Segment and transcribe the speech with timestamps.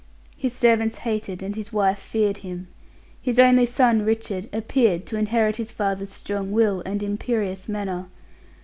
[0.35, 2.69] His servants hated, and his wife feared him.
[3.21, 8.07] His only son Richard appeared to inherit his father's strong will and imperious manner.